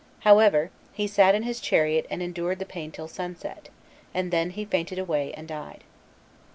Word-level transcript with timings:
However, 0.21 0.71
he 0.93 1.05
sat 1.05 1.35
in 1.35 1.43
his 1.43 1.59
chariot 1.59 2.07
and 2.09 2.23
endured 2.23 2.57
the 2.57 2.65
pain 2.65 2.89
till 2.91 3.07
sunset, 3.07 3.69
and 4.15 4.31
then 4.31 4.49
he 4.49 4.65
fainted 4.65 4.97
away 4.97 5.31
and 5.37 5.47
died. 5.47 5.83